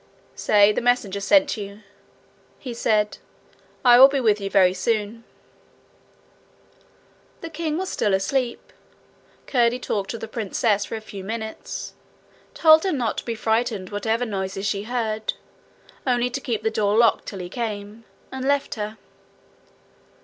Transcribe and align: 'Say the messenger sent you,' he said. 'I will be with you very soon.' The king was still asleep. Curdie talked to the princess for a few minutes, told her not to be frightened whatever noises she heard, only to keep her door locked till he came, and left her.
'Say 0.33 0.71
the 0.71 0.81
messenger 0.81 1.19
sent 1.19 1.55
you,' 1.57 1.83
he 2.57 2.73
said. 2.73 3.19
'I 3.85 3.99
will 3.99 4.07
be 4.07 4.19
with 4.19 4.41
you 4.41 4.49
very 4.49 4.73
soon.' 4.73 5.23
The 7.41 7.51
king 7.51 7.77
was 7.77 7.89
still 7.89 8.15
asleep. 8.15 8.73
Curdie 9.45 9.77
talked 9.77 10.09
to 10.09 10.17
the 10.17 10.27
princess 10.27 10.85
for 10.85 10.95
a 10.95 11.01
few 11.01 11.23
minutes, 11.23 11.93
told 12.55 12.83
her 12.83 12.91
not 12.91 13.19
to 13.19 13.25
be 13.25 13.35
frightened 13.35 13.91
whatever 13.91 14.25
noises 14.25 14.65
she 14.65 14.85
heard, 14.85 15.33
only 16.07 16.31
to 16.31 16.41
keep 16.41 16.63
her 16.63 16.71
door 16.71 16.97
locked 16.97 17.27
till 17.27 17.37
he 17.37 17.47
came, 17.47 18.03
and 18.31 18.43
left 18.43 18.73
her. 18.73 18.97